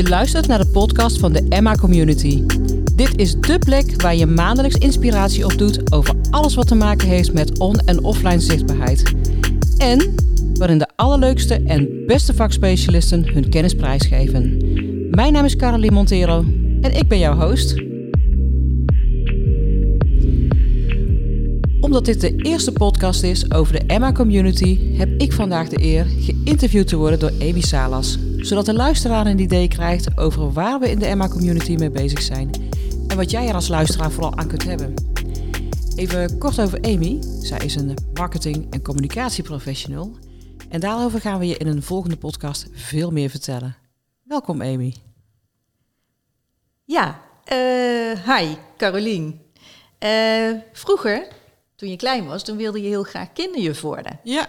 Je 0.00 0.08
luistert 0.08 0.46
naar 0.46 0.58
de 0.58 0.70
podcast 0.70 1.18
van 1.18 1.32
de 1.32 1.46
Emma 1.48 1.74
Community. 1.74 2.42
Dit 2.94 3.18
is 3.18 3.34
dé 3.40 3.58
plek 3.58 4.02
waar 4.02 4.16
je 4.16 4.26
maandelijks 4.26 4.76
inspiratie 4.76 5.44
opdoet 5.44 5.92
over 5.92 6.14
alles 6.30 6.54
wat 6.54 6.66
te 6.66 6.74
maken 6.74 7.08
heeft 7.08 7.32
met 7.32 7.58
on- 7.58 7.78
en 7.78 8.04
offline 8.04 8.40
zichtbaarheid. 8.40 9.12
En 9.78 10.14
waarin 10.54 10.78
de 10.78 10.88
allerleukste 10.96 11.54
en 11.54 11.88
beste 12.06 12.34
vakspecialisten 12.34 13.32
hun 13.32 13.48
kennis 13.48 13.74
prijsgeven. 13.74 14.56
Mijn 15.10 15.32
naam 15.32 15.44
is 15.44 15.56
Caroline 15.56 15.94
Montero 15.94 16.44
en 16.80 16.96
ik 16.96 17.08
ben 17.08 17.18
jouw 17.18 17.48
host. 17.48 17.74
Omdat 21.80 22.04
dit 22.04 22.20
de 22.20 22.36
eerste 22.36 22.72
podcast 22.72 23.22
is 23.22 23.52
over 23.52 23.72
de 23.72 23.82
Emma 23.86 24.12
Community, 24.12 24.78
heb 24.96 25.08
ik 25.20 25.32
vandaag 25.32 25.68
de 25.68 25.82
eer 25.84 26.06
geïnterviewd 26.18 26.88
te 26.88 26.96
worden 26.96 27.18
door 27.18 27.32
Amy 27.40 27.60
Salas. 27.60 28.18
Zodat 28.40 28.66
de 28.66 28.74
luisteraar 28.74 29.26
een 29.26 29.38
idee 29.38 29.68
krijgt 29.68 30.18
over 30.18 30.52
waar 30.52 30.80
we 30.80 30.90
in 30.90 30.98
de 30.98 31.06
Emma 31.06 31.28
Community 31.28 31.74
mee 31.74 31.90
bezig 31.90 32.22
zijn. 32.22 32.50
En 33.08 33.16
wat 33.16 33.30
jij 33.30 33.48
er 33.48 33.54
als 33.54 33.68
luisteraar 33.68 34.10
vooral 34.10 34.36
aan 34.36 34.48
kunt 34.48 34.64
hebben. 34.64 34.94
Even 35.96 36.38
kort 36.38 36.60
over 36.60 36.80
Amy. 36.82 37.18
Zij 37.42 37.58
is 37.58 37.74
een 37.74 37.94
marketing- 38.14 38.66
en 38.72 38.82
communicatieprofessional. 38.82 40.16
En 40.68 40.80
daarover 40.80 41.20
gaan 41.20 41.38
we 41.38 41.46
je 41.46 41.56
in 41.56 41.66
een 41.66 41.82
volgende 41.82 42.16
podcast 42.16 42.66
veel 42.72 43.10
meer 43.10 43.30
vertellen. 43.30 43.76
Welkom 44.22 44.62
Amy. 44.62 44.94
Ja, 46.84 47.20
eh, 47.44 48.36
hi, 48.36 48.54
Carolien. 48.76 49.40
Eh, 49.98 50.50
vroeger, 50.72 51.26
toen 51.76 51.88
je 51.90 51.96
klein 51.96 52.26
was, 52.26 52.44
toen 52.44 52.56
wilde 52.56 52.82
je 52.82 52.88
heel 52.88 53.02
graag 53.02 53.32
kinderjuf 53.32 53.80
worden. 53.80 54.20
Ja, 54.22 54.48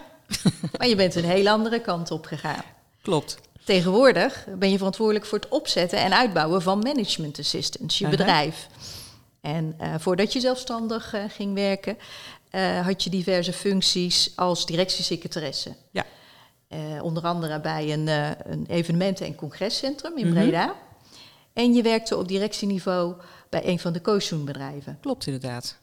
Maar 0.78 0.88
je 0.88 0.96
bent 0.96 1.14
een 1.14 1.24
heel 1.24 1.48
andere 1.48 1.80
kant 1.80 2.10
op 2.10 2.24
gegaan. 2.26 2.62
klopt. 3.02 3.38
Tegenwoordig 3.64 4.46
ben 4.58 4.70
je 4.70 4.76
verantwoordelijk 4.76 5.26
voor 5.26 5.38
het 5.38 5.48
opzetten 5.48 5.98
en 5.98 6.12
uitbouwen 6.12 6.62
van 6.62 6.78
management 6.78 7.38
assistants, 7.38 7.98
je 7.98 8.08
bedrijf. 8.08 8.68
En 9.40 9.74
eh, 9.78 9.94
voordat 9.98 10.32
je 10.32 10.40
zelfstandig 10.40 11.14
eh, 11.14 11.24
ging 11.28 11.54
werken, 11.54 11.98
eh, 12.50 12.86
had 12.86 13.02
je 13.02 13.10
diverse 13.10 13.52
functies 13.52 14.32
als 14.36 14.66
directiesecretaresse. 14.66 15.74
Ja. 15.90 16.04
Onder 17.02 17.22
andere 17.22 17.60
bij 17.60 17.92
een, 17.92 18.06
een 18.52 18.66
evenementen- 18.68 19.26
en 19.26 19.34
congrescentrum 19.34 20.18
in 20.18 20.26
Mhm. 20.26 20.34
Breda. 20.34 20.74
En 21.52 21.72
je 21.72 21.82
werkte 21.82 22.16
op 22.16 22.28
directieniveau 22.28 23.14
bij 23.48 23.66
een 23.66 23.78
van 23.78 23.92
de 23.92 24.00
coachbedrijven. 24.00 24.98
Klopt 25.00 25.26
inderdaad. 25.26 25.78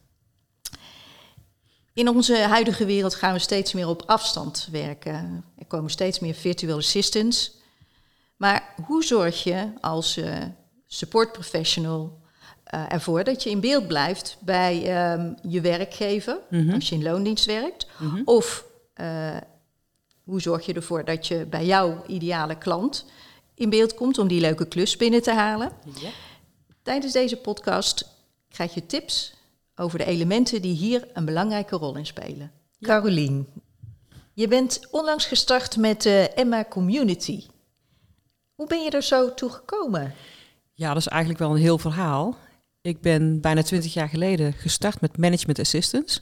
In 1.94 2.10
onze 2.10 2.38
huidige 2.38 2.86
wereld 2.86 3.16
gaan 3.16 3.34
we 3.34 3.40
steeds 3.40 3.74
meer 3.74 3.88
op 3.88 4.04
afstand 4.06 4.68
werken. 4.72 5.46
Er 5.58 5.66
komen 5.66 5.92
steeds 5.92 6.20
meer 6.20 6.34
virtual 6.34 6.78
assistants. 6.78 7.59
Maar 8.40 8.74
hoe 8.86 9.04
zorg 9.04 9.44
je 9.44 9.72
als 9.82 10.18
eh 10.18 10.44
support 10.92 11.32
professional 11.32 12.18
eh, 12.64 12.94
ervoor 12.94 13.24
dat 13.24 13.44
je 13.44 13.50
in 13.50 13.60
beeld 13.60 13.88
blijft 13.88 14.38
bij 14.40 14.84
ehm, 14.86 15.34
je 15.48 15.62
werkgever, 15.62 16.38
Mhm. 16.50 16.74
als 16.74 16.90
je 16.90 16.96
in 16.96 17.04
loondienst 17.04 17.46
werkt? 17.46 17.88
Mhm. 18.00 18.22
Of 18.26 18.66
eh, 18.94 19.38
hoe 20.24 20.42
zorg 20.42 20.66
je 20.66 20.74
ervoor 20.74 21.06
dat 21.06 21.28
je 21.28 21.46
bij 21.46 21.66
jouw 21.66 22.04
ideale 22.08 22.58
klant 22.58 23.06
in 23.54 23.70
beeld 23.70 23.94
komt 23.94 24.18
om 24.18 24.28
die 24.28 24.42
leuke 24.42 24.68
klus 24.68 24.98
binnen 24.98 25.22
te 25.22 25.34
halen? 25.34 25.72
Ja. 26.00 26.10
Tijdens 26.84 27.14
deze 27.14 27.38
podcast 27.38 28.06
krijg 28.50 28.74
je 28.74 28.86
tips 28.86 29.34
over 29.76 29.98
de 29.98 30.06
elementen 30.06 30.62
die 30.62 30.76
hier 30.76 31.08
een 31.14 31.26
belangrijke 31.26 31.76
rol 31.76 31.96
in 31.96 32.06
spelen. 32.06 32.52
Carolien, 32.82 33.48
je 34.34 34.48
bent 34.48 34.88
onlangs 34.92 35.26
gestart 35.26 35.78
met 35.78 36.02
de 36.02 36.30
Emma 36.36 36.66
Community. 36.70 37.46
Hoe 38.60 38.68
ben 38.68 38.84
je 38.84 38.90
er 38.90 39.04
zo 39.04 39.34
toe 39.34 39.50
gekomen? 39.50 40.14
Ja, 40.74 40.88
dat 40.88 40.98
is 40.98 41.08
eigenlijk 41.08 41.40
wel 41.40 41.52
een 41.52 41.62
heel 41.62 41.78
verhaal. 41.78 42.38
Ik 42.82 43.02
ben 43.02 43.42
bijna 43.42 43.62
twintig 43.62 43.94
jaar 43.94 44.10
geleden 44.10 44.54
gestart 44.54 45.02
met 45.02 45.18
Management 45.18 45.60
Assistance. 45.60 46.22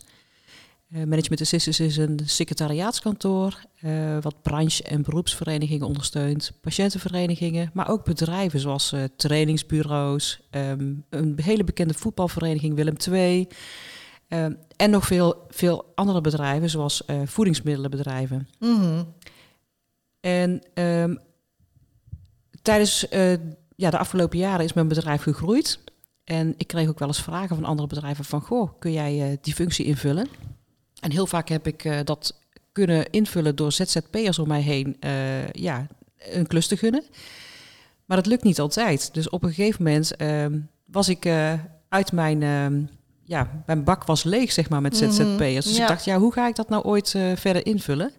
Eh, 0.89 0.97
Management 1.03 1.41
Assistance 1.41 1.83
is 1.83 1.97
een 1.97 2.19
secretariaatskantoor 2.25 3.61
eh, 3.79 4.17
wat 4.21 4.41
branche- 4.41 4.83
en 4.83 5.01
beroepsverenigingen 5.01 5.87
ondersteunt, 5.87 6.51
patiëntenverenigingen, 6.61 7.69
maar 7.73 7.89
ook 7.89 8.03
bedrijven 8.03 8.59
zoals 8.59 8.91
eh, 8.91 9.03
trainingsbureaus, 9.15 10.39
ehm, 10.49 10.93
een 11.09 11.39
hele 11.41 11.63
bekende 11.63 11.93
voetbalvereniging 11.93 12.75
Willem 12.75 12.95
II 13.11 13.47
en 14.75 14.89
nog 14.89 15.05
veel, 15.05 15.45
veel 15.49 15.91
andere 15.95 16.21
bedrijven 16.21 16.69
zoals 16.69 17.03
voedingsmiddelenbedrijven. 17.25 18.47
Mhm. 18.59 19.03
En 20.19 20.61
ehm, 20.73 21.15
tijdens 22.67 23.09
eh, 23.09 23.31
ja, 23.75 23.89
de 23.89 23.97
afgelopen 23.97 24.37
jaren 24.37 24.65
is 24.65 24.73
mijn 24.73 24.87
bedrijf 24.87 25.21
gegroeid. 25.21 25.79
En 26.23 26.53
ik 26.57 26.67
kreeg 26.67 26.89
ook 26.89 26.99
wel 26.99 27.07
eens 27.07 27.21
vragen 27.21 27.55
van 27.55 27.65
andere 27.65 27.87
bedrijven 27.87 28.25
van... 28.25 28.41
Goh, 28.41 28.71
kun 28.79 28.91
jij 28.91 29.21
eh, 29.21 29.37
die 29.41 29.53
functie 29.53 29.85
invullen? 29.85 30.27
En 30.99 31.11
heel 31.11 31.27
vaak 31.27 31.49
heb 31.49 31.67
ik 31.67 31.83
eh, 31.83 31.99
dat 32.03 32.39
kunnen 32.71 33.09
invullen 33.09 33.55
door 33.55 33.71
ZZP'ers 33.71 34.39
om 34.39 34.47
mij 34.47 34.61
heen... 34.61 34.97
ja, 35.51 35.87
een 36.17 36.47
klus 36.47 36.67
te 36.67 36.77
gunnen. 36.77 37.03
Maar 38.05 38.17
dat 38.17 38.25
lukt 38.25 38.43
niet 38.43 38.59
altijd. 38.59 39.13
Dus 39.13 39.29
op 39.29 39.43
een 39.43 39.53
gegeven 39.53 39.83
moment 39.83 40.15
ehm, 40.15 40.59
was 40.85 41.09
ik 41.09 41.27
uit 41.89 42.11
mijn... 42.11 42.43
ehm, 42.43 42.81
ja, 43.23 43.63
mijn 43.65 43.83
bak 43.83 44.03
was 44.03 44.23
leeg, 44.23 44.51
zeg 44.51 44.69
maar, 44.69 44.81
met 44.81 45.01
Mhm, 45.01 45.11
ZZP'ers. 45.11 45.65
Dus 45.65 45.75
ja. 45.75 45.81
ik 45.81 45.87
dacht, 45.87 46.05
ja, 46.05 46.17
hoe 46.17 46.33
ga 46.33 46.47
ik 46.47 46.55
dat 46.55 46.69
nou 46.69 46.83
ooit 46.83 47.09
verder 47.35 47.65
invullen? 47.65 48.11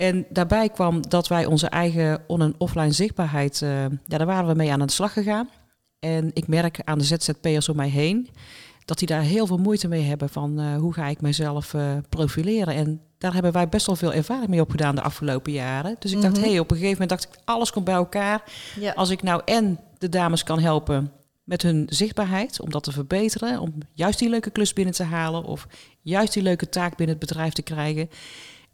En 0.00 0.26
daarbij 0.28 0.68
kwam 0.68 1.00
dat 1.08 1.28
wij 1.28 1.46
onze 1.46 1.66
eigen 1.68 2.22
on- 2.26 2.42
en 2.42 2.54
offline 2.58 2.92
zichtbaarheid, 2.92 3.62
eh, 3.62 3.82
ja, 3.82 4.18
daar 4.18 4.26
waren 4.26 4.48
we 4.48 4.54
mee 4.54 4.72
aan 4.72 4.78
de 4.86 4.90
slag 4.90 5.12
gegaan. 5.12 5.48
En 5.98 6.30
ik 6.34 6.46
merk 6.48 6.80
aan 6.84 6.98
de 6.98 7.04
ZZP'ers 7.04 7.68
om 7.68 7.76
mij 7.76 7.88
heen 7.88 8.28
dat 8.84 8.98
die 8.98 9.08
daar 9.08 9.22
heel 9.22 9.46
veel 9.46 9.56
moeite 9.58 9.88
mee 9.88 10.02
hebben 10.02 10.28
van 10.28 10.60
eh, 10.60 10.76
hoe 10.76 10.92
ga 10.92 11.06
ik 11.06 11.20
mezelf 11.20 11.74
eh, 11.74 11.96
profileren. 12.08 12.74
En 12.74 13.00
daar 13.18 13.32
hebben 13.32 13.52
wij 13.52 13.68
best 13.68 13.86
wel 13.86 13.96
veel 13.96 14.12
ervaring 14.12 14.48
mee 14.48 14.60
opgedaan 14.60 14.94
de 14.94 15.00
afgelopen 15.02 15.52
jaren. 15.52 15.96
Dus 15.98 16.12
ik 16.12 16.20
dacht, 16.22 16.34
Mhm. 16.34 16.42
hé, 16.44 16.50
hey, 16.50 16.58
op 16.58 16.70
een 16.70 16.76
gegeven 16.76 17.00
moment 17.00 17.20
dacht 17.20 17.34
ik, 17.36 17.42
alles 17.44 17.70
komt 17.70 17.84
bij 17.84 17.94
elkaar. 17.94 18.42
Ja. 18.80 18.92
Als 18.92 19.10
ik 19.10 19.22
nou 19.22 19.42
en 19.44 19.78
de 19.98 20.08
dames 20.08 20.42
kan 20.42 20.58
helpen 20.60 21.12
met 21.44 21.62
hun 21.62 21.86
zichtbaarheid, 21.90 22.60
om 22.60 22.70
dat 22.70 22.82
te 22.82 22.92
verbeteren, 22.92 23.60
om 23.60 23.72
juist 23.94 24.18
die 24.18 24.28
leuke 24.28 24.50
klus 24.50 24.72
binnen 24.72 24.94
te 24.94 25.02
halen 25.04 25.44
of 25.44 25.66
juist 26.02 26.32
die 26.32 26.42
leuke 26.42 26.68
taak 26.68 26.96
binnen 26.96 27.16
het 27.18 27.26
bedrijf 27.26 27.52
te 27.52 27.62
krijgen. 27.62 28.10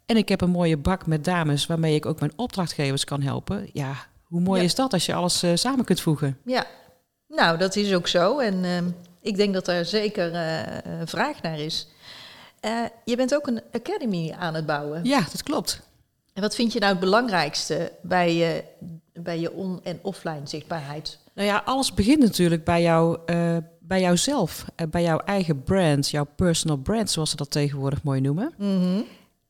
En 0.07 0.17
ik 0.17 0.29
heb 0.29 0.41
een 0.41 0.49
mooie 0.49 0.77
bak 0.77 1.05
met 1.05 1.23
dames 1.23 1.65
waarmee 1.65 1.95
ik 1.95 2.05
ook 2.05 2.19
mijn 2.19 2.31
opdrachtgevers 2.35 3.03
kan 3.03 3.21
helpen. 3.21 3.69
Ja, 3.73 3.93
hoe 4.23 4.41
mooi 4.41 4.59
Ja. 4.59 4.65
is 4.65 4.75
dat 4.75 4.93
als 4.93 5.05
je 5.05 5.13
alles 5.13 5.43
eh, 5.43 5.51
samen 5.55 5.85
kunt 5.85 6.01
voegen? 6.01 6.37
ja, 6.45 6.65
nou 7.27 7.57
dat 7.57 7.75
is 7.75 7.93
ook 7.93 8.07
zo. 8.07 8.39
En 8.39 8.63
ehm, 8.63 8.85
ik 9.21 9.35
denk 9.37 9.53
dat 9.53 9.67
er 9.67 9.85
zeker 9.85 10.33
eh, 10.33 10.61
vraag 11.05 11.41
naar 11.41 11.59
is. 11.59 11.87
Eh, 12.59 12.71
je 13.05 13.15
bent 13.15 13.35
ook 13.35 13.47
een 13.47 13.61
academy 13.71 14.35
aan 14.39 14.53
het 14.53 14.65
bouwen. 14.65 15.03
Ja, 15.03 15.19
dat 15.31 15.43
klopt. 15.43 15.81
En 16.33 16.41
wat 16.41 16.55
vind 16.55 16.73
je 16.73 16.79
nou 16.79 16.91
het 16.91 16.99
belangrijkste 17.01 17.91
bij 18.01 18.35
je, 18.35 18.63
bij 19.13 19.39
je 19.39 19.51
on- 19.53 19.79
en 19.83 19.99
offline 20.01 20.41
zichtbaarheid? 20.43 21.19
Nou 21.33 21.47
ja, 21.47 21.61
alles 21.65 21.93
begint 21.93 22.19
natuurlijk 22.19 22.63
bij, 22.63 22.81
jou, 22.81 23.17
bij 23.79 24.01
jouzelf, 24.01 24.65
bij 24.89 25.03
jouw 25.03 25.17
eigen 25.19 25.63
brand, 25.63 26.09
jouw 26.09 26.27
personal 26.35 26.77
brand, 26.77 27.09
zoals 27.09 27.29
ze 27.29 27.35
dat 27.35 27.51
tegenwoordig 27.51 28.03
mooi 28.03 28.21
noemen. 28.21 28.53
Mhm. 28.57 29.01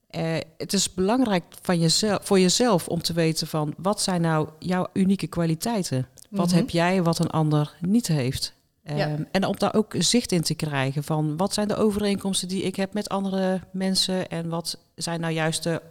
Eh, 0.07 0.35
het 0.57 0.73
is 0.73 0.93
belangrijk 0.93 1.43
van 1.61 1.79
jezelf, 1.79 2.19
voor 2.25 2.39
jezelf 2.39 2.87
om 2.87 3.01
te 3.01 3.13
weten 3.13 3.47
van 3.47 3.73
wat 3.77 4.01
zijn 4.01 4.21
nou 4.21 4.49
jouw 4.59 4.87
unieke 4.93 5.27
kwaliteiten? 5.27 6.07
Wat 6.29 6.47
Mhm. 6.47 6.55
heb 6.55 6.69
jij 6.69 7.03
wat 7.03 7.19
een 7.19 7.29
ander 7.29 7.75
niet 7.81 8.07
heeft? 8.07 8.53
Ehm, 8.83 8.97
Ja. 8.97 9.17
En 9.31 9.45
om 9.45 9.55
daar 9.57 9.73
ook 9.75 9.93
zicht 9.97 10.31
in 10.31 10.41
te 10.41 10.53
krijgen 10.55 11.03
van 11.03 11.37
wat 11.37 11.53
zijn 11.53 11.67
de 11.67 11.75
overeenkomsten 11.75 12.47
die 12.47 12.63
ik 12.63 12.75
heb 12.75 12.93
met 12.93 13.09
andere 13.09 13.61
mensen 13.71 14.29
en 14.29 14.49
wat 14.49 14.77
zijn 14.95 15.19
nou 15.19 15.33
juist 15.33 15.63
de, 15.63 15.81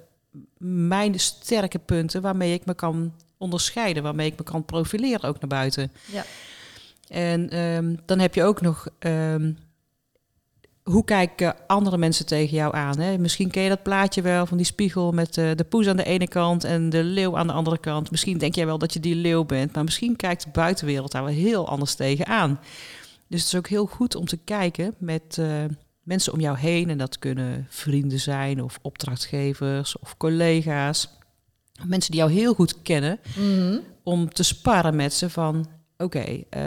mijn 0.59 1.21
sterke 1.21 1.79
punten 1.79 2.23
waarmee 2.23 2.53
ik 2.53 2.67
me 2.67 2.75
kan 2.75 3.13
onderscheiden, 3.39 4.03
waarmee 4.03 4.27
ik 4.31 4.39
me 4.39 4.45
kan 4.45 4.65
profileren 4.65 5.29
ook 5.29 5.41
naar 5.41 5.49
buiten. 5.49 5.93
Ja. 6.13 6.25
En 7.09 7.51
ehm, 7.51 7.95
dan 8.05 8.19
heb 8.19 8.35
je 8.35 8.45
ook 8.45 8.61
nog 8.61 8.87
ehm, 8.99 9.53
hoe 10.91 11.05
kijken 11.05 11.55
andere 11.67 11.99
mensen 11.99 12.27
tegen 12.27 12.57
jou 12.57 12.75
aan? 12.75 12.99
Hè? 12.99 13.19
Misschien 13.19 13.51
ken 13.51 13.63
je 13.63 13.69
dat 13.69 13.83
plaatje 13.83 14.23
wel 14.23 14.47
van 14.47 14.57
die 14.57 14.67
spiegel 14.67 15.13
met 15.13 15.39
eh, 15.39 15.51
de 15.55 15.65
poes 15.65 15.87
aan 15.89 15.97
de 15.97 16.05
ene 16.05 16.29
kant 16.29 16.65
en 16.65 16.91
de 16.91 17.05
leeuw 17.05 17.37
aan 17.39 17.47
de 17.47 17.53
andere 17.53 17.79
kant. 17.79 18.11
Misschien 18.11 18.39
denk 18.39 18.55
jij 18.55 18.67
wel 18.67 18.79
dat 18.79 18.93
je 18.93 19.01
die 19.01 19.15
leeuw 19.15 19.45
bent, 19.45 19.73
maar 19.75 19.85
misschien 19.85 20.17
kijkt 20.17 20.45
de 20.45 20.51
buitenwereld 20.53 21.13
daar 21.13 21.25
wel 21.25 21.33
heel 21.33 21.69
anders 21.69 21.95
tegenaan. 21.95 22.61
Dus 23.29 23.41
het 23.41 23.53
is 23.53 23.59
ook 23.59 23.69
heel 23.69 23.87
goed 23.87 24.15
om 24.15 24.27
te 24.27 24.37
kijken 24.37 24.95
met 24.99 25.39
eh, 25.39 25.65
mensen 26.03 26.33
om 26.33 26.41
jou 26.41 26.59
heen. 26.59 26.91
En 26.91 26.99
dat 26.99 27.19
kunnen 27.19 27.67
vrienden 27.69 28.21
zijn 28.21 28.63
of 28.63 28.79
opdrachtgevers 28.83 29.99
of 29.99 30.17
collega's. 30.17 31.09
Mensen 31.85 32.11
die 32.11 32.21
jou 32.21 32.33
heel 32.33 32.55
goed 32.55 32.83
kennen 32.83 33.19
Mhm. 33.37 33.79
om 34.03 34.29
te 34.33 34.43
sparren 34.43 34.97
met 34.97 35.13
ze 35.13 35.31
van... 35.31 35.67
oké, 35.97 36.43
eh, 36.51 36.63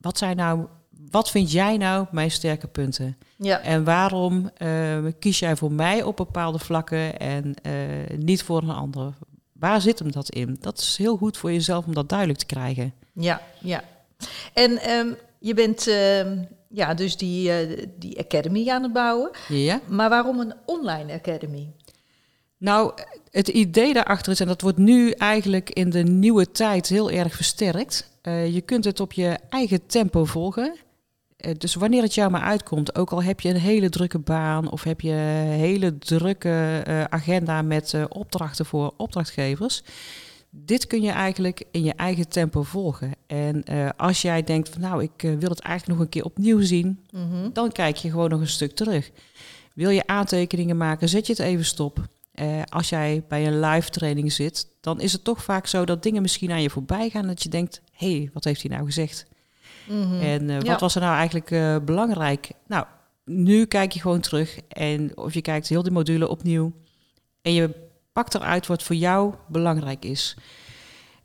wat 0.00 0.18
zijn 0.18 0.36
nou... 0.36 0.66
Wat 1.10 1.30
vind 1.30 1.52
jij 1.52 1.76
nou 1.76 2.06
mijn 2.10 2.30
sterke 2.30 2.66
punten? 2.66 3.16
Ja. 3.36 3.60
En 3.60 3.84
waarom 3.84 4.50
eh, 4.56 4.98
kies 5.18 5.38
jij 5.38 5.56
voor 5.56 5.72
mij 5.72 6.02
op 6.02 6.16
bepaalde 6.16 6.58
vlakken 6.58 7.18
en 7.18 7.54
eh, 7.62 7.72
niet 8.16 8.42
voor 8.42 8.62
een 8.62 8.70
ander? 8.70 9.14
waar 9.58 9.80
zit 9.80 9.98
hem 9.98 10.12
dat 10.12 10.30
in? 10.30 10.56
Dat 10.60 10.78
is 10.78 10.96
heel 10.96 11.16
goed 11.16 11.36
voor 11.36 11.52
jezelf 11.52 11.86
om 11.86 11.94
dat 11.94 12.08
duidelijk 12.08 12.38
te 12.38 12.46
krijgen. 12.46 12.94
Ja, 13.12 13.42
ja. 13.58 13.84
En 14.52 14.78
ehm, 14.78 15.08
je 15.38 15.54
bent 15.54 15.86
ehm, 15.86 16.38
ja, 16.68 16.94
dus 16.94 17.16
die, 17.16 17.52
eh, 17.52 17.86
die 17.98 18.18
academy 18.18 18.68
aan 18.68 18.82
het 18.82 18.92
bouwen. 18.92 19.30
Ja. 19.48 19.80
Maar 19.86 20.08
waarom 20.08 20.40
een 20.40 20.54
online 20.64 21.12
academy? 21.12 21.68
Nou, 22.58 22.92
het 23.30 23.48
idee 23.48 23.92
daarachter 23.92 24.32
is, 24.32 24.40
en 24.40 24.46
dat 24.46 24.60
wordt 24.60 24.78
nu 24.78 25.10
eigenlijk 25.10 25.70
in 25.70 25.90
de 25.90 26.02
nieuwe 26.02 26.50
tijd 26.50 26.88
heel 26.88 27.10
erg 27.10 27.34
versterkt. 27.34 28.10
eh, 28.22 28.54
je 28.54 28.60
kunt 28.60 28.84
het 28.84 29.00
op 29.00 29.12
je 29.12 29.38
eigen 29.48 29.86
tempo 29.86 30.24
volgen. 30.24 30.76
Eh, 31.38 31.54
dus 31.58 31.74
wanneer 31.74 32.02
het 32.02 32.14
jou 32.14 32.30
maar 32.30 32.40
uitkomt, 32.40 32.94
ook 32.94 33.10
al 33.10 33.22
heb 33.22 33.40
je 33.40 33.48
een 33.48 33.56
hele 33.60 33.88
drukke 33.88 34.18
baan 34.18 34.70
of 34.70 34.82
heb 34.82 35.00
je 35.00 35.10
een 35.10 35.58
hele 35.58 35.98
drukke 35.98 36.82
eh, 36.84 37.04
agenda 37.04 37.62
met 37.62 37.94
eh, 37.94 38.04
opdrachten 38.08 38.66
voor 38.66 38.94
opdrachtgevers. 38.96 39.82
Dit 40.50 40.86
kun 40.86 41.02
je 41.02 41.10
eigenlijk 41.10 41.64
in 41.70 41.84
je 41.84 41.92
eigen 41.94 42.28
tempo 42.28 42.62
volgen. 42.62 43.12
En 43.26 43.64
als 43.96 44.22
jij 44.22 44.42
denkt 44.44 44.68
van 44.68 44.80
nou, 44.80 45.02
ik 45.02 45.20
wil 45.20 45.48
het 45.48 45.60
eigenlijk 45.60 45.86
nog 45.98 45.98
een 45.98 46.12
keer 46.12 46.24
opnieuw 46.24 46.60
zien, 46.60 46.98
Mhm. 47.12 47.50
dan 47.52 47.72
kijk 47.72 47.96
je 47.96 48.10
gewoon 48.10 48.30
nog 48.30 48.40
een 48.40 48.48
stuk 48.48 48.74
terug. 48.74 49.10
Wil 49.74 49.90
je 49.90 50.06
aantekeningen 50.06 50.76
maken, 50.76 51.08
zet 51.08 51.26
je 51.26 51.32
het 51.32 51.42
even 51.42 51.64
stop. 51.64 52.08
Als 52.64 52.88
jij 52.88 53.24
bij 53.28 53.46
een 53.46 53.60
live 53.60 53.90
training 53.90 54.32
zit, 54.32 54.68
dan 54.80 55.00
is 55.00 55.12
het 55.12 55.24
toch 55.24 55.44
vaak 55.44 55.66
zo 55.66 55.84
dat 55.84 56.02
dingen 56.02 56.22
misschien 56.22 56.50
aan 56.50 56.62
je 56.62 56.70
voorbij 56.70 57.08
gaan. 57.10 57.26
Dat 57.26 57.42
je 57.42 57.48
denkt, 57.48 57.82
hé, 57.92 58.16
hey, 58.16 58.30
wat 58.32 58.44
heeft 58.44 58.62
hij 58.62 58.70
nou 58.70 58.84
gezegd? 58.84 59.26
Mhm. 59.88 60.20
En 60.20 60.50
eh, 60.50 60.60
Ja. 60.60 60.70
wat 60.70 60.80
was 60.80 60.94
er 60.94 61.00
nou 61.00 61.14
eigenlijk 61.14 61.50
eh, 61.50 61.76
belangrijk? 61.84 62.50
Nou, 62.66 62.86
nu 63.24 63.64
kijk 63.64 63.92
je 63.92 64.00
gewoon 64.00 64.20
terug. 64.20 64.58
En 64.68 65.16
of 65.16 65.34
je 65.34 65.42
kijkt 65.42 65.68
heel 65.68 65.82
de 65.82 65.90
module 65.90 66.28
opnieuw. 66.28 66.72
En 67.42 67.52
je 67.52 67.70
pakt 68.12 68.34
eruit 68.34 68.66
wat 68.66 68.82
voor 68.82 68.96
jou 68.96 69.34
belangrijk 69.48 70.04
is. 70.04 70.36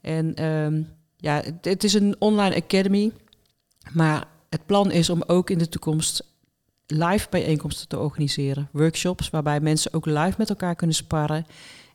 En 0.01 0.33
ehm, 0.35 0.81
ja, 1.17 1.35
het, 1.35 1.65
het 1.65 1.83
is 1.83 1.93
een 1.93 2.15
online 2.19 2.55
academy. 2.55 3.11
Maar 3.91 4.25
het 4.49 4.65
plan 4.65 4.91
is 4.91 5.09
om 5.09 5.23
ook 5.27 5.49
in 5.49 5.57
de 5.57 5.69
toekomst 5.69 6.31
live 6.87 7.27
bijeenkomsten 7.29 7.87
te 7.87 7.99
organiseren. 7.99 8.69
Workshops 8.71 9.29
waarbij 9.29 9.59
mensen 9.59 9.93
ook 9.93 10.05
live 10.05 10.33
met 10.37 10.49
elkaar 10.49 10.75
kunnen 10.75 10.95
sparren. 10.95 11.45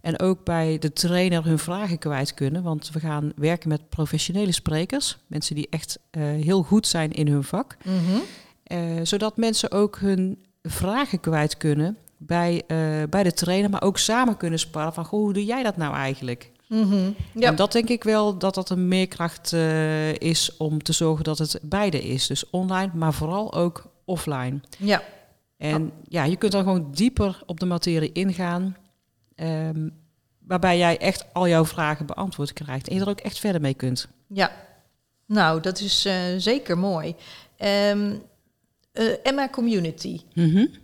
En 0.08 0.20
ook 0.20 0.44
bij 0.44 0.78
de 0.78 0.92
trainer 0.92 1.44
hun 1.44 1.58
vragen 1.58 1.98
kwijt 1.98 2.34
kunnen. 2.34 2.62
Want 2.62 2.90
we 2.92 3.00
gaan 3.00 3.32
werken 3.36 3.68
met 3.68 3.88
professionele 3.88 4.52
sprekers. 4.52 5.18
Mensen 5.26 5.54
die 5.54 5.66
echt 5.70 5.98
eh, 6.10 6.22
heel 6.22 6.62
goed 6.62 6.86
zijn 6.86 7.12
in 7.12 7.28
hun 7.28 7.44
vak. 7.44 7.76
Mhm. 7.84 7.96
Eh, 8.62 8.78
zodat 9.02 9.36
mensen 9.36 9.70
ook 9.70 9.98
hun 9.98 10.44
vragen 10.62 11.20
kwijt 11.20 11.56
kunnen 11.56 11.96
bij, 12.16 12.62
eh, 12.66 12.78
bij 13.10 13.22
de 13.22 13.32
trainer. 13.32 13.70
Maar 13.70 13.82
ook 13.82 13.98
samen 13.98 14.36
kunnen 14.36 14.58
sparren 14.58 14.92
van, 14.92 15.04
goh, 15.04 15.20
hoe 15.20 15.32
doe 15.32 15.44
jij 15.44 15.62
dat 15.62 15.76
nou 15.76 15.94
eigenlijk? 15.94 16.50
Mhm. 16.68 17.10
Ja. 17.34 17.48
En 17.48 17.56
dat 17.56 17.72
denk 17.72 17.88
ik 17.88 18.04
wel 18.04 18.38
dat 18.38 18.54
dat 18.54 18.70
een 18.70 18.88
meerkracht 18.88 19.52
is 20.18 20.56
om 20.56 20.82
te 20.82 20.92
zorgen 20.92 21.24
dat 21.24 21.38
het 21.38 21.58
beide 21.62 22.02
is. 22.02 22.26
Dus 22.26 22.50
online, 22.50 22.90
maar 22.94 23.12
vooral 23.12 23.54
ook 23.54 23.90
offline. 24.04 24.60
ja. 24.78 25.02
En 25.56 25.92
ja, 26.08 26.24
je 26.24 26.36
kunt 26.36 26.52
dan 26.52 26.62
gewoon 26.62 26.90
dieper 26.90 27.42
op 27.46 27.60
de 27.60 27.66
materie 27.66 28.12
ingaan. 28.12 28.76
Ehm, 29.38 29.88
waarbij 30.38 30.78
jij 30.78 30.98
echt 30.98 31.24
al 31.32 31.48
jouw 31.48 31.64
vragen 31.64 32.06
beantwoord 32.06 32.52
krijgt. 32.52 32.88
En 32.88 32.94
je 32.94 33.00
er 33.00 33.08
ook 33.08 33.20
echt 33.20 33.38
verder 33.38 33.60
mee 33.60 33.74
kunt. 33.74 34.08
Ja, 34.26 34.52
nou, 35.28 35.60
dat 35.60 35.80
is 35.80 36.04
eh, 36.04 36.14
zeker 36.36 36.78
mooi. 36.78 37.14
Ehm, 37.56 38.14
eh, 38.92 39.06
Emma 39.22 39.48
Community, 39.48 40.20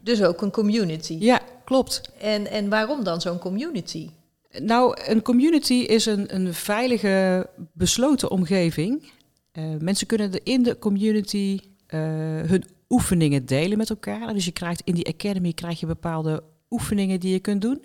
dus 0.02 0.22
ook 0.22 0.42
een 0.42 0.50
community. 0.50 1.16
Ja, 1.20 1.40
klopt. 1.64 2.10
En, 2.20 2.50
en 2.50 2.68
waarom 2.68 3.04
dan 3.04 3.20
zo'n 3.20 3.38
community? 3.38 4.10
Nou, 4.58 4.96
een 5.04 5.22
community 5.22 5.74
is 5.74 6.06
een, 6.06 6.34
een 6.34 6.54
veilige, 6.54 7.46
besloten 7.72 8.30
omgeving. 8.30 9.10
Eh, 9.52 9.64
mensen 9.78 10.06
kunnen 10.06 10.44
in 10.44 10.62
de 10.62 10.78
community 10.78 11.58
hun 12.46 12.64
oefeningen 12.88 13.46
delen 13.46 13.78
met 13.78 13.90
elkaar. 13.90 14.34
Dus 14.34 14.44
je 14.44 14.52
krijgt 14.52 14.82
in 14.84 14.94
die 14.94 15.06
academy 15.06 15.52
krijg 15.52 15.80
je 15.80 15.86
bepaalde 15.86 16.42
oefeningen 16.70 17.20
die 17.20 17.32
je 17.32 17.38
kunt 17.38 17.62
doen. 17.62 17.84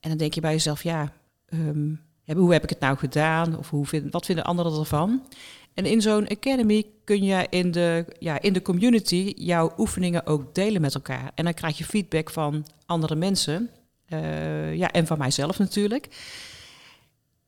En 0.00 0.08
dan 0.08 0.18
denk 0.18 0.34
je 0.34 0.40
bij 0.40 0.52
jezelf, 0.52 0.82
ja, 0.82 1.12
ehm, 1.46 1.94
hoe 2.36 2.52
heb 2.52 2.62
ik 2.62 2.70
het 2.70 2.80
nou 2.80 2.96
gedaan? 2.96 3.58
Of 3.58 3.70
hoe 3.70 3.86
vind, 3.86 4.12
wat 4.12 4.26
vinden 4.26 4.44
anderen 4.44 4.78
ervan? 4.78 5.26
En 5.74 5.84
in 5.84 6.00
zo'n 6.00 6.28
academy 6.28 6.84
kun 7.04 7.24
je 7.24 7.46
in 7.50 7.70
de, 7.70 8.04
ja, 8.18 8.40
in 8.40 8.52
de 8.52 8.62
community 8.62 9.32
jouw 9.36 9.72
oefeningen 9.78 10.26
ook 10.26 10.54
delen 10.54 10.80
met 10.80 10.94
elkaar. 10.94 11.30
En 11.34 11.44
dan 11.44 11.54
krijg 11.54 11.78
je 11.78 11.84
feedback 11.84 12.30
van 12.30 12.66
andere 12.86 13.14
mensen. 13.14 13.70
Eh, 14.06 14.74
ja, 14.74 14.90
en 14.90 15.06
van 15.06 15.18
mijzelf 15.18 15.58
natuurlijk. 15.58 16.08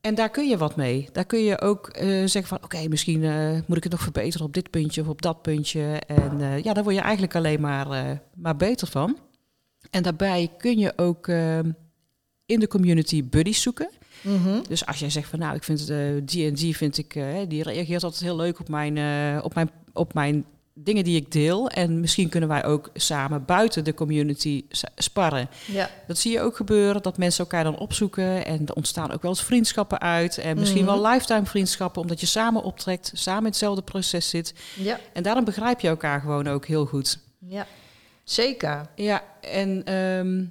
En 0.01 0.15
daar 0.15 0.31
kun 0.31 0.49
je 0.49 0.56
wat 0.56 0.77
mee. 0.77 1.09
Daar 1.12 1.25
kun 1.25 1.44
je 1.44 1.61
ook 1.61 1.89
eh, 1.89 2.09
zeggen 2.09 2.47
van, 2.47 2.59
oké, 2.62 2.89
misschien 2.89 3.25
eh, 3.25 3.61
moet 3.67 3.77
ik 3.77 3.83
het 3.83 3.93
nog 3.93 4.03
verbeteren 4.03 4.47
op 4.47 4.55
dit 4.55 4.71
puntje 4.71 5.01
of 5.01 5.09
op 5.09 5.23
dat 5.23 5.43
puntje. 5.43 6.01
En 6.06 6.62
ja, 6.62 6.73
daar 6.73 6.85
word 6.85 6.94
je 6.94 7.03
eigenlijk 7.03 7.35
alleen 7.37 7.61
maar, 7.61 8.21
maar 8.35 8.56
beter 8.56 8.87
van. 8.87 9.19
En 9.91 10.03
daarbij 10.03 10.51
kun 10.59 10.79
je 10.79 10.93
ook 10.97 11.29
eh, 11.29 11.59
in 12.49 12.61
de 12.61 12.69
community 12.69 13.25
buddies 13.25 13.62
zoeken. 13.62 13.91
Mhm. 14.21 14.61
Dus 14.69 14.87
als 14.87 14.99
jij 14.99 15.11
zegt 15.11 15.29
van, 15.29 15.39
nou, 15.39 15.55
ik 15.56 15.65
vind 15.65 15.91
eh, 15.91 15.99
die 16.23 16.47
en 16.49 16.55
die 16.55 16.77
vind 16.77 16.99
ik, 16.99 17.15
eh, 17.15 17.25
die 17.49 17.62
reageert 17.62 18.05
altijd 18.05 18.23
heel 18.23 18.37
leuk 18.37 18.61
op 18.61 18.69
mijn, 18.69 18.97
eh, 18.97 19.45
op 19.45 19.55
mijn, 19.55 19.71
op 19.93 20.15
mijn 20.15 20.45
dingen 20.75 21.05
die 21.05 21.17
ik 21.17 21.33
deel. 21.33 21.69
En 21.69 22.00
misschien 22.00 22.29
kunnen 22.29 22.49
wij 22.49 22.65
ook 22.65 22.91
samen 22.95 23.45
buiten 23.45 23.85
de 23.85 23.95
community 23.95 24.65
sparren. 24.97 25.49
Ja. 25.67 25.91
Dat 26.06 26.19
zie 26.19 26.33
je 26.33 26.41
ook 26.41 26.56
gebeuren, 26.56 27.03
dat 27.03 27.19
mensen 27.19 27.45
elkaar 27.45 27.65
dan 27.65 27.79
opzoeken. 27.79 28.45
En 28.47 28.67
er 28.67 28.75
ontstaan 28.75 29.12
ook 29.12 29.23
wel 29.23 29.31
eens 29.31 29.43
vriendschappen 29.44 30.01
uit. 30.01 30.39
En 30.39 30.59
misschien 30.59 30.85
Mhm. 30.85 30.93
wel 31.01 31.11
lifetime 31.11 31.47
vriendschappen, 31.47 32.03
omdat 32.03 32.21
je 32.21 32.27
samen 32.27 32.62
optrekt, 32.62 33.11
samen 33.15 33.43
in 33.43 33.49
hetzelfde 33.49 33.83
proces 33.83 34.29
zit. 34.29 34.55
Ja. 34.77 35.01
En 35.12 35.23
daarom 35.23 35.44
begrijp 35.44 35.81
je 35.81 35.89
elkaar 35.89 36.21
gewoon 36.21 36.47
ook 36.49 36.67
heel 36.67 36.87
goed. 36.87 37.19
ja, 37.49 37.67
zeker. 38.25 38.87
Ja, 38.94 39.23
en 39.41 39.85
ehm, 39.85 40.44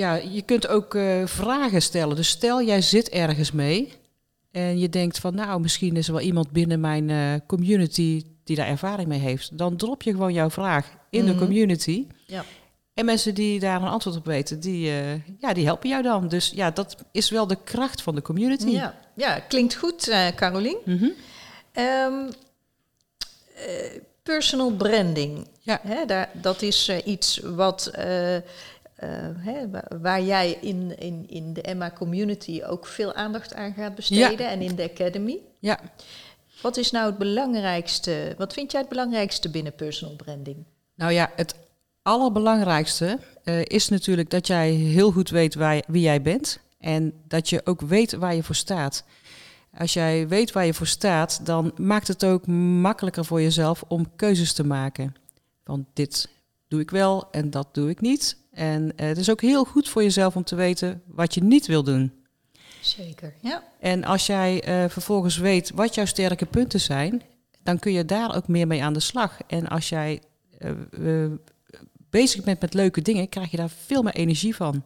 ja, 0.00 0.14
je 0.14 0.42
kunt 0.42 0.68
ook 0.68 0.94
eh, 0.94 1.26
vragen 1.26 1.82
stellen. 1.82 2.16
Dus 2.16 2.28
stel, 2.28 2.62
jij 2.62 2.80
zit 2.82 3.08
ergens 3.08 3.52
mee 3.52 3.92
en 4.50 4.78
je 4.78 4.88
denkt 4.88 5.18
van, 5.18 5.34
nou, 5.34 5.60
misschien 5.60 5.96
is 5.96 6.06
er 6.06 6.12
wel 6.12 6.22
iemand 6.22 6.50
binnen 6.50 6.80
mijn 6.80 7.10
eh, 7.10 7.34
community 7.46 8.24
die 8.44 8.56
daar 8.56 8.66
ervaring 8.66 9.08
mee 9.08 9.18
heeft. 9.18 9.58
Dan 9.58 9.76
drop 9.76 10.02
je 10.02 10.10
gewoon 10.10 10.32
jouw 10.32 10.50
vraag 10.50 10.90
in 11.10 11.24
Mhm. 11.24 11.32
de 11.32 11.38
community. 11.38 12.06
Ja. 12.26 12.44
En 12.94 13.04
mensen 13.04 13.34
die 13.34 13.60
daar 13.60 13.82
een 13.82 13.88
antwoord 13.88 14.16
op 14.16 14.24
weten, 14.26 14.60
die, 14.60 14.88
eh, 14.90 15.14
ja, 15.38 15.52
die 15.52 15.64
helpen 15.64 15.88
jou 15.88 16.02
dan. 16.02 16.28
Dus 16.28 16.52
ja, 16.54 16.70
dat 16.70 16.96
is 17.12 17.30
wel 17.30 17.46
de 17.46 17.58
kracht 17.64 18.02
van 18.02 18.14
de 18.14 18.22
community. 18.22 18.68
Ja, 18.68 18.98
ja 19.16 19.38
klinkt 19.40 19.74
goed, 19.74 20.08
eh 20.08 20.26
Carolien. 20.34 20.76
Mhm. 20.84 21.08
Ehm, 21.72 22.30
eh, 23.54 24.00
personal 24.22 24.70
branding. 24.70 25.46
Ja. 25.60 25.80
Hè, 25.82 26.04
daar, 26.04 26.30
dat 26.32 26.62
is 26.62 26.90
iets 27.04 27.40
wat, 27.44 27.90
hè, 29.38 29.70
wa- 29.70 29.88
waar 30.00 30.22
jij 30.22 30.58
in, 30.60 30.98
in, 30.98 31.24
in 31.28 31.52
de 31.52 31.62
Emma 31.62 31.90
community 31.90 32.62
ook 32.66 32.86
veel 32.86 33.14
aandacht 33.14 33.54
aan 33.54 33.72
gaat 33.72 33.94
besteden 33.94 34.48
en 34.48 34.60
in 34.60 34.74
de 34.76 34.90
academy. 34.90 35.38
ja. 35.58 35.78
Wat 36.62 36.76
is 36.76 36.90
nou 36.90 37.06
het 37.06 37.18
belangrijkste? 37.18 38.34
Wat 38.38 38.52
vind 38.52 38.70
jij 38.72 38.80
het 38.80 38.90
belangrijkste 38.90 39.48
binnen 39.50 39.74
personal 39.74 40.16
branding? 40.16 40.56
Nou 40.94 41.12
ja, 41.12 41.30
het 41.36 41.54
allerbelangrijkste 42.02 43.18
eh, 43.44 43.64
is 43.64 43.88
natuurlijk 43.88 44.30
dat 44.30 44.46
jij 44.46 44.70
heel 44.70 45.10
goed 45.12 45.30
weet 45.30 45.54
waar, 45.54 45.82
wie 45.86 46.02
jij 46.02 46.22
bent. 46.22 46.60
En 46.78 47.12
dat 47.28 47.48
je 47.48 47.60
ook 47.64 47.80
weet 47.80 48.12
waar 48.12 48.34
je 48.34 48.42
voor 48.42 48.54
staat. 48.54 49.04
Als 49.78 49.92
jij 49.92 50.28
weet 50.28 50.52
waar 50.52 50.66
je 50.66 50.74
voor 50.74 50.86
staat, 50.86 51.40
dan 51.46 51.72
maakt 51.76 52.08
het 52.08 52.24
ook 52.24 52.46
makkelijker 52.46 53.24
voor 53.24 53.40
jezelf 53.42 53.84
om 53.88 54.16
keuzes 54.16 54.52
te 54.52 54.64
maken. 54.64 55.14
Van 55.64 55.86
dit 55.92 56.28
doe 56.68 56.80
ik 56.80 56.90
wel 56.90 57.30
en 57.30 57.50
dat 57.50 57.68
doe 57.74 57.90
ik 57.90 58.00
niet. 58.00 58.36
En 58.50 58.92
eh, 58.96 59.06
het 59.06 59.18
is 59.18 59.30
ook 59.30 59.40
heel 59.40 59.64
goed 59.64 59.88
voor 59.88 60.02
jezelf 60.02 60.36
om 60.36 60.44
te 60.44 60.54
weten 60.54 61.02
wat 61.06 61.34
je 61.34 61.42
niet 61.42 61.66
wil 61.66 61.82
doen. 61.82 62.12
Zeker, 62.80 63.34
ja. 63.40 63.62
En 63.80 64.04
als 64.04 64.26
jij 64.26 64.62
eh, 64.62 64.84
vervolgens 64.88 65.36
weet 65.36 65.70
wat 65.74 65.94
jouw 65.94 66.04
sterke 66.04 66.46
punten 66.46 66.80
zijn, 66.80 67.22
dan 67.62 67.78
kun 67.78 67.92
je 67.92 68.04
daar 68.04 68.36
ook 68.36 68.48
meer 68.48 68.66
mee 68.66 68.82
aan 68.82 68.92
de 68.92 69.00
slag. 69.00 69.38
En 69.46 69.68
als 69.68 69.88
jij 69.88 70.22
eh, 70.58 71.26
bezig 72.10 72.44
bent 72.44 72.60
met 72.60 72.74
leuke 72.74 73.02
dingen, 73.02 73.28
krijg 73.28 73.50
je 73.50 73.56
daar 73.56 73.70
veel 73.84 74.02
meer 74.02 74.14
energie 74.14 74.56
van. 74.56 74.84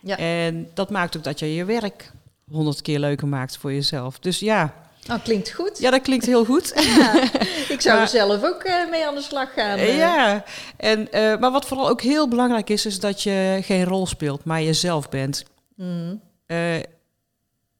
Ja. 0.00 0.18
En 0.18 0.70
dat 0.74 0.90
maakt 0.90 1.16
ook 1.16 1.24
dat 1.24 1.38
je 1.38 1.54
je 1.54 1.64
werk 1.64 2.12
honderd 2.50 2.82
keer 2.82 2.98
leuker 2.98 3.28
maakt 3.28 3.56
voor 3.56 3.72
jezelf. 3.72 4.18
Dus 4.18 4.38
ja, 4.38 4.83
Nou, 5.06 5.20
klinkt 5.20 5.50
goed. 5.52 5.78
ja 5.78 5.90
dat 5.90 6.02
klinkt 6.02 6.26
heel 6.26 6.44
goed. 6.44 6.72
Ja, 6.96 7.22
ik 7.68 7.80
zou 7.80 8.00
er 8.00 8.08
zelf 8.08 8.44
ook 8.44 8.62
eh, 8.62 8.90
mee 8.90 9.06
aan 9.06 9.14
de 9.14 9.22
slag 9.22 9.52
gaan. 9.52 9.78
eh. 9.78 9.96
ja, 9.96 10.44
en, 10.76 11.12
eh, 11.12 11.38
maar 11.38 11.50
wat 11.50 11.66
vooral 11.66 11.88
ook 11.88 12.02
heel 12.02 12.28
belangrijk 12.28 12.70
is, 12.70 12.86
is 12.86 13.00
dat 13.00 13.22
je 13.22 13.58
geen 13.62 13.84
rol 13.84 14.06
speelt, 14.06 14.44
maar 14.44 14.62
jezelf 14.62 15.08
bent. 15.08 15.44
Mm, 15.76 16.20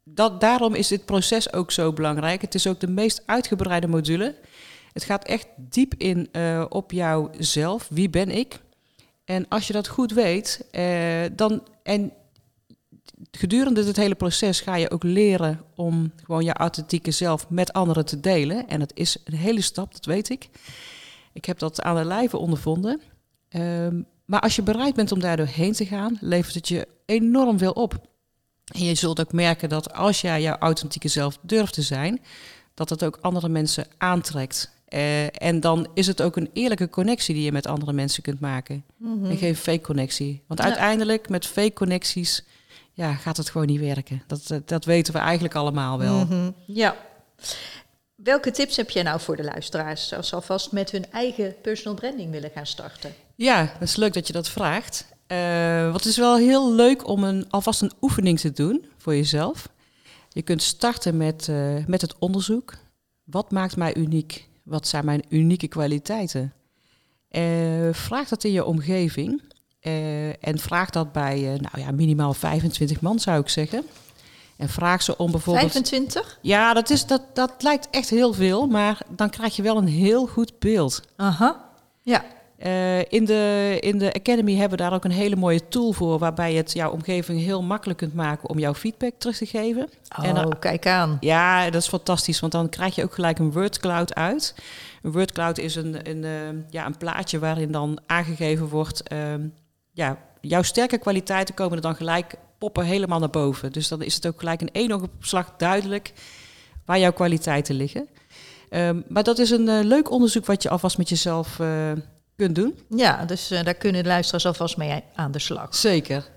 dat, 0.05 0.41
daarom 0.41 0.75
is 0.75 0.89
dit 0.89 1.05
proces 1.05 1.53
ook 1.53 1.73
zo 1.73 1.93
belangrijk. 1.93 2.41
Het 2.41 2.55
is 2.55 2.67
ook 2.67 2.81
de 2.81 2.89
meest 2.89 3.23
uitgebreide 3.27 3.87
module. 3.87 4.35
Het 4.93 5.05
gaat 5.05 5.25
echt 5.25 5.47
diep 5.57 5.95
in 5.99 6.29
op 6.69 6.93
jouzelf. 6.93 7.87
Wie 7.91 8.11
ben 8.11 8.31
ik? 8.31 8.61
En 9.25 9.47
als 9.49 9.67
je 9.67 9.73
dat 9.73 9.89
goed 9.89 10.13
weet, 10.13 10.65
dan, 11.33 11.63
en 11.83 12.13
gedurende 13.31 13.85
dit 13.85 13.97
hele 13.97 14.15
proces 14.15 14.61
ga 14.61 14.77
je 14.77 14.91
ook 14.91 15.03
leren 15.03 15.61
om 15.75 16.13
gewoon 16.25 16.45
je 16.45 16.53
authentieke 16.53 17.11
zelf 17.11 17.49
met 17.49 17.73
anderen 17.73 18.05
te 18.05 18.21
delen. 18.21 18.69
En 18.69 18.79
dat 18.79 18.93
is 18.95 19.17
een 19.25 19.37
hele 19.37 19.61
stap, 19.61 19.93
dat 19.93 20.05
weet 20.05 20.29
ik. 20.31 20.49
Ik 21.33 21.45
heb 21.45 21.59
dat 21.59 21.83
aan 21.83 21.97
de 21.97 22.05
lijve 22.05 22.37
ondervonden. 22.37 23.01
Ehm, 23.49 24.03
maar 24.25 24.41
als 24.41 24.57
je 24.57 24.63
bereid 24.63 24.95
bent 24.95 25.13
om 25.13 25.21
daar 25.21 25.37
doorheen 25.37 25.73
te 25.73 25.87
gaan, 25.87 26.19
levert 26.21 26.55
het 26.55 26.69
je 26.69 26.89
enorm 27.07 27.59
veel 27.59 27.73
op. 27.73 28.01
En 28.65 28.85
je 28.85 28.95
zult 28.95 29.21
ook 29.21 29.33
merken 29.33 29.69
dat 29.69 29.93
als 29.93 30.21
jij 30.21 30.43
jouw 30.43 30.57
authentieke 30.57 31.09
zelf 31.09 31.39
durft 31.43 31.73
te 31.73 31.83
zijn, 31.83 32.21
dat 32.75 32.91
het 32.91 33.05
ook 33.05 33.19
andere 33.21 33.49
mensen 33.49 33.87
aantrekt. 33.99 34.73
Uh, 34.89 35.43
en 35.43 35.61
dan 35.61 35.87
is 35.95 36.07
het 36.07 36.23
ook 36.23 36.37
een 36.37 36.51
eerlijke 36.53 36.89
connectie 36.91 37.35
die 37.35 37.45
je 37.45 37.53
met 37.53 37.67
andere 37.67 37.93
mensen 37.93 38.23
kunt 38.23 38.41
maken. 38.41 38.85
Mhm. 38.97 39.25
En 39.25 39.37
geen 39.37 39.57
fake 39.57 39.81
connectie. 39.81 40.43
Want 40.47 40.61
Ja. 40.61 40.67
uiteindelijk 40.67 41.29
met 41.29 41.47
fake 41.47 41.73
connecties 41.73 42.45
ja, 42.95 43.15
gaat 43.15 43.37
het 43.37 43.51
gewoon 43.51 43.67
niet 43.67 43.81
werken. 43.81 44.23
Dat, 44.27 44.47
dat, 44.47 44.69
dat 44.69 44.85
weten 44.85 45.13
we 45.13 45.19
eigenlijk 45.19 45.55
allemaal 45.55 45.99
wel. 45.99 46.25
Mhm. 46.25 46.51
Ja. 46.67 46.97
Welke 48.15 48.51
tips 48.51 48.77
heb 48.77 48.91
jij 48.91 49.03
nou 49.03 49.21
voor 49.21 49.37
de 49.37 49.45
luisteraars 49.45 50.13
als 50.13 50.29
ze 50.29 50.35
alvast 50.35 50.73
met 50.73 50.91
hun 50.91 51.11
eigen 51.11 51.55
personal 51.63 51.95
branding 51.95 52.31
willen 52.31 52.51
gaan 52.55 52.67
starten? 52.67 53.15
Ja, 53.35 53.63
dat 53.79 53.89
is 53.89 53.97
leuk 53.97 54.13
dat 54.13 54.27
je 54.27 54.33
dat 54.33 54.49
vraagt. 54.49 55.07
Eh, 55.27 55.83
want 55.83 55.95
het 55.95 56.05
is 56.05 56.17
wel 56.17 56.37
heel 56.37 56.73
leuk 56.73 57.09
om 57.09 57.25
een, 57.25 57.51
alvast 57.51 57.83
een 57.83 57.93
oefening 58.01 58.41
te 58.41 58.53
doen 58.53 58.85
voor 58.99 59.15
jezelf. 59.15 59.69
Je 60.29 60.43
kunt 60.43 60.63
starten 60.63 61.17
met, 61.17 61.49
eh, 61.49 61.87
met 61.87 62.01
het 62.01 62.19
onderzoek. 62.19 62.75
Wat 63.25 63.51
maakt 63.51 63.77
mij 63.77 63.95
uniek? 63.95 64.49
Wat 64.63 64.89
zijn 64.89 65.05
mijn 65.05 65.23
unieke 65.29 65.69
kwaliteiten? 65.69 66.53
Eh, 67.29 67.89
vraag 67.93 68.29
dat 68.29 68.45
in 68.45 68.53
je 68.53 68.65
omgeving. 68.65 69.43
Eh, 69.85 70.29
en 70.29 70.59
vraag 70.59 70.91
dat 70.91 71.13
bij 71.13 71.35
eh, 71.37 71.61
nou 71.61 71.87
ja, 71.87 71.91
minimaal 71.91 72.35
25 72.35 73.01
man, 73.01 73.19
zou 73.19 73.41
ik 73.41 73.49
zeggen. 73.49 73.83
En 74.57 74.69
vraag 74.69 75.03
ze 75.03 75.17
om 75.17 75.31
bijvoorbeeld... 75.31 75.73
25? 75.73 76.39
Ja, 76.41 76.75
dat, 76.75 76.91
is, 76.91 77.07
dat, 77.07 77.23
dat 77.33 77.53
lijkt 77.59 77.89
echt 77.91 78.11
heel 78.11 78.33
veel, 78.33 78.67
maar 78.67 78.99
dan 79.09 79.31
krijg 79.31 79.57
je 79.57 79.63
wel 79.63 79.77
een 79.77 79.87
heel 79.87 80.27
goed 80.27 80.59
beeld. 80.59 81.03
Aha. 81.17 81.65
Ja. 82.03 82.25
Eh, 82.57 82.99
in, 82.99 83.25
de, 83.25 83.77
in 83.81 83.99
de 83.99 84.13
Academy 84.13 84.53
hebben 84.53 84.79
we 84.79 84.85
daar 84.85 84.93
ook 84.95 85.05
een 85.05 85.11
hele 85.11 85.37
mooie 85.37 85.69
tool 85.69 85.93
voor, 85.93 86.19
waarbij 86.19 86.51
je 86.51 86.57
het 86.57 86.73
jouw 86.73 86.91
omgeving 86.91 87.41
heel 87.41 87.63
makkelijk 87.63 87.99
kunt 87.99 88.15
maken 88.15 88.49
om 88.49 88.59
jouw 88.59 88.75
feedback 88.75 89.13
terug 89.19 89.37
te 89.37 89.47
geven. 89.47 89.89
Oh, 90.19 90.25
En 90.25 90.35
dan- 90.35 90.59
kijk 90.59 90.87
aan. 90.87 91.17
Ja, 91.21 91.71
dat 91.71 91.83
is 91.83 91.89
fantastisch, 91.89 92.41
want 92.41 92.53
dan 92.53 92.69
krijg 92.69 92.95
je 92.95 93.03
ook 93.03 93.15
gelijk 93.15 93.39
een 93.39 93.53
wordcloud 93.53 94.15
uit. 94.15 94.55
Een 95.03 95.13
wordcloud 95.13 95.59
is 95.59 95.75
een, 95.75 96.11
een, 96.11 96.65
ja, 96.71 96.87
een 96.87 96.97
plaatje 96.97 97.39
waarin 97.39 97.73
dan 97.73 97.99
aangegeven 98.07 98.69
wordt, 98.69 99.03
ehm, 99.03 99.41
ja, 99.95 100.19
jouw 100.41 100.63
sterke 100.63 100.99
kwaliteiten 100.99 101.55
komen 101.55 101.77
er 101.77 101.83
dan 101.83 101.97
gelijk 101.97 102.35
poppen 102.59 102.85
helemaal 102.85 103.19
naar 103.19 103.31
boven. 103.31 103.73
Dus 103.73 103.89
dan 103.89 104.03
is 104.03 104.15
het 104.15 104.27
ook 104.27 104.39
gelijk 104.39 104.61
in 104.61 104.73
één 104.73 104.93
oogopslag 104.93 105.55
duidelijk 105.57 106.13
waar 106.85 106.99
jouw 106.99 107.13
kwaliteiten 107.13 107.75
liggen. 107.75 108.09
Ehm, 108.69 109.01
maar 109.09 109.23
dat 109.23 109.39
is 109.39 109.51
een 109.51 109.69
eh, 109.69 109.85
leuk 109.85 110.11
onderzoek 110.11 110.47
wat 110.47 110.63
je 110.63 110.69
alvast 110.69 110.99
met 110.99 111.09
jezelf 111.09 111.61
eh, 111.61 111.93
kunt 112.37 112.55
doen. 112.55 112.79
Ja, 112.89 113.25
dus 113.25 113.51
eh, 113.51 113.65
daar 113.65 113.75
kunnen 113.75 114.03
de 114.03 114.09
luisteraars 114.09 114.47
alvast 114.47 114.77
mee 114.77 115.03
aan 115.15 115.33
de 115.33 115.39
slag. 115.39 115.75
Zeker. 115.75 116.29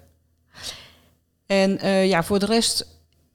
En 1.46 1.88
ja, 2.08 2.24
voor 2.24 2.40
de 2.40 2.46
rest 2.46 2.88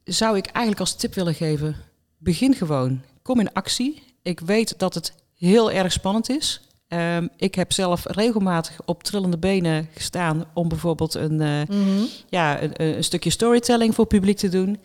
zou 0.04 0.36
ik 0.36 0.46
eigenlijk 0.46 0.80
als 0.80 0.94
tip 0.94 1.14
willen 1.14 1.34
geven: 1.34 1.76
begin 2.18 2.54
gewoon. 2.54 3.02
Kom 3.22 3.40
in 3.40 3.52
actie. 3.52 4.02
Ik 4.22 4.40
weet 4.40 4.78
dat 4.78 4.94
het 4.94 5.14
heel 5.34 5.70
erg 5.70 5.92
spannend 5.92 6.30
is. 6.30 6.60
Ehm, 6.92 7.26
ik 7.36 7.54
heb 7.54 7.72
zelf 7.72 8.04
regelmatig 8.06 8.76
op 8.84 9.02
trillende 9.02 9.38
benen 9.38 9.88
gestaan 9.94 10.44
om 10.54 10.68
bijvoorbeeld 10.68 11.14
een, 11.14 11.40
eh, 11.40 11.60
Mhm. 11.68 12.02
ja, 12.28 12.62
een, 12.62 12.82
een 12.82 13.04
stukje 13.04 13.30
storytelling 13.30 13.94
voor 13.94 14.06
publiek 14.06 14.36
te 14.36 14.48
doen. 14.48 14.78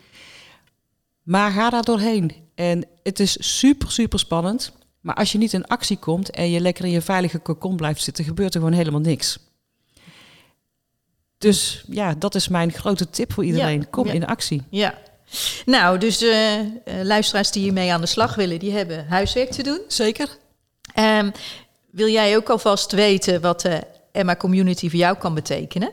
Maar 1.23 1.51
ga 1.51 1.69
daar 1.69 1.83
doorheen. 1.83 2.31
En 2.55 2.85
het 3.03 3.19
is 3.19 3.37
super, 3.59 3.91
super 3.91 4.19
spannend. 4.19 4.71
Maar 5.01 5.15
als 5.15 5.31
je 5.31 5.37
niet 5.37 5.53
in 5.53 5.67
actie 5.67 5.97
komt 5.97 6.29
en 6.29 6.49
je 6.49 6.59
lekker 6.59 6.85
in 6.85 6.91
je 6.91 7.01
veilige 7.01 7.41
cocon 7.41 7.75
blijft 7.75 8.01
zitten, 8.03 8.23
gebeurt 8.25 8.53
er 8.53 8.59
gewoon 8.59 8.75
helemaal 8.77 8.99
niks. 8.99 9.39
Dus 11.37 11.83
ja, 11.87 12.13
dat 12.17 12.35
is 12.35 12.47
mijn 12.47 12.71
grote 12.71 13.09
tip 13.09 13.33
voor 13.33 13.45
iedereen. 13.45 13.79
Ja, 13.79 13.85
Kom 13.89 14.07
ja. 14.07 14.13
in 14.13 14.25
actie. 14.25 14.63
Ja. 14.69 14.97
Nou, 15.65 15.97
dus 15.97 16.21
eh, 16.21 16.59
eh, 16.59 16.65
luisteraars 17.03 17.51
die 17.51 17.63
hiermee 17.63 17.93
aan 17.93 18.01
de 18.01 18.07
slag 18.07 18.35
willen, 18.35 18.59
die 18.59 18.71
hebben 18.71 19.07
huiswerk 19.07 19.51
te 19.51 19.63
doen. 19.63 19.79
Zeker. 19.87 20.37
Ehm, 20.93 21.29
wil 21.91 22.07
jij 22.07 22.35
ook 22.35 22.49
alvast 22.49 22.91
weten 22.91 23.41
wat 23.41 23.61
de 23.61 23.83
Emma 24.11 24.35
Community 24.35 24.89
voor 24.89 24.99
jou 24.99 25.17
kan 25.17 25.33
betekenen? 25.33 25.91